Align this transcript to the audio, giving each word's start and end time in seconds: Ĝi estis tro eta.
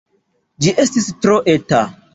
Ĝi 0.65 0.73
estis 0.85 1.11
tro 1.27 1.39
eta. 1.57 1.89